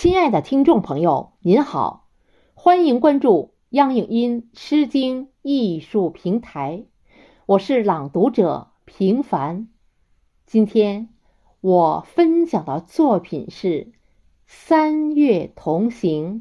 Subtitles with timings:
[0.00, 2.08] 亲爱的听众朋友，您好，
[2.54, 6.86] 欢迎关注央影音诗经艺术平台，
[7.44, 9.68] 我是朗读者平凡。
[10.46, 11.10] 今天
[11.60, 13.66] 我分享的作品是
[14.46, 16.36] 《三月同行》，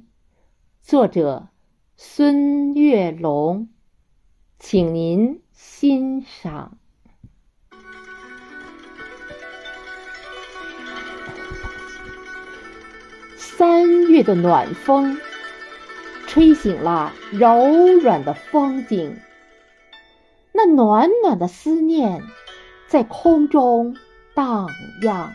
[0.82, 1.50] 作者
[1.98, 3.68] 孙月龙，
[4.58, 6.78] 请您欣赏。
[13.58, 15.18] 三月的暖风，
[16.28, 17.68] 吹醒了柔
[18.02, 19.20] 软的风景。
[20.54, 22.24] 那暖暖的思念
[22.88, 23.98] 在空中
[24.34, 24.70] 荡
[25.02, 25.34] 漾，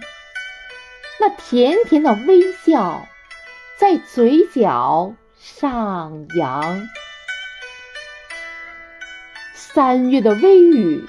[1.20, 3.06] 那甜甜的微笑
[3.78, 6.88] 在嘴角上扬。
[9.54, 11.04] 三月的微雨，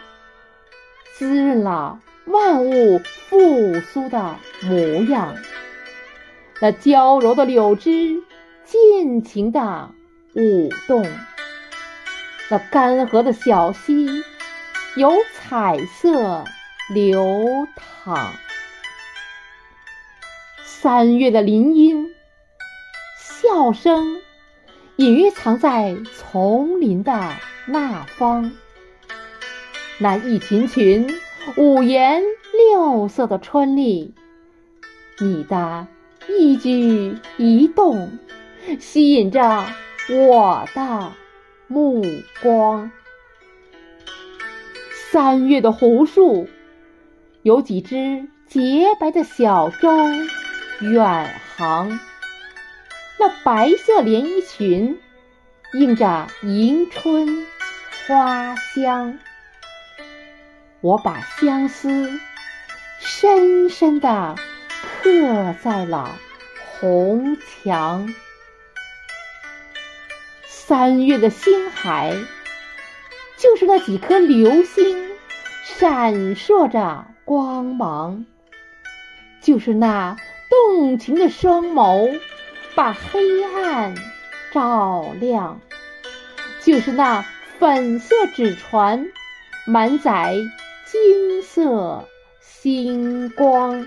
[1.17, 5.35] 滋润了万物复苏的模样。
[6.61, 8.23] 那娇柔的柳枝
[8.63, 9.91] 尽情地
[10.35, 11.05] 舞动，
[12.49, 14.07] 那干涸的小溪
[14.95, 16.45] 有彩色
[16.93, 18.33] 流淌。
[20.63, 22.07] 三月的林荫，
[23.19, 24.21] 笑声
[24.95, 27.33] 隐约藏在丛林的
[27.67, 28.51] 那方。
[29.97, 31.07] 那一群群
[31.57, 32.23] 五颜
[32.69, 34.13] 六色的春丽，
[35.19, 35.87] 你的。
[36.27, 38.17] 一举一动
[38.79, 39.65] 吸引着
[40.09, 41.11] 我的
[41.67, 42.03] 目
[42.41, 42.91] 光。
[45.11, 46.47] 三月的湖树，
[47.43, 49.89] 有几只洁白的小舟
[50.81, 51.99] 远航。
[53.17, 54.99] 那白色连衣裙，
[55.73, 57.45] 映着迎春
[58.07, 59.17] 花香。
[60.81, 62.19] 我把相思
[62.99, 64.35] 深深的。
[65.05, 66.17] 刻在了
[66.79, 68.11] 红墙。
[70.47, 72.15] 三月的星海，
[73.37, 75.11] 就是那几颗流星
[75.63, 78.25] 闪烁着光芒，
[79.41, 80.17] 就是那
[80.49, 82.19] 动情的双眸
[82.73, 83.93] 把黑暗
[84.51, 85.61] 照亮，
[86.63, 87.23] 就是那
[87.59, 89.05] 粉色纸船
[89.67, 90.35] 满载
[90.83, 92.03] 金色
[92.41, 93.85] 星光。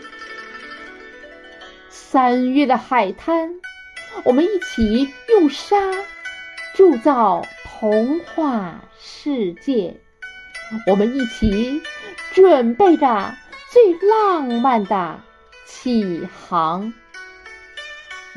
[2.11, 3.57] 三月的海滩，
[4.25, 5.77] 我们一起用沙
[6.75, 9.95] 铸造童话世界。
[10.87, 11.83] 我们一起
[12.33, 13.35] 准备着
[13.71, 15.21] 最浪漫的
[15.67, 16.95] 起航。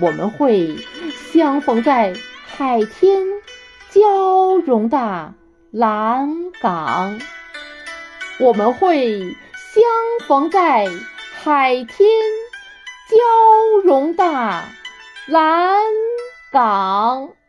[0.01, 0.75] 我们会
[1.31, 2.13] 相逢在
[2.45, 3.25] 海天
[3.89, 5.33] 交融的
[5.71, 7.21] 蓝港。
[8.38, 9.21] 我们会
[9.55, 10.85] 相逢在
[11.41, 12.09] 海天。
[13.11, 13.17] 交
[13.83, 14.23] 融的
[15.27, 15.75] 蓝
[16.49, 17.41] 港。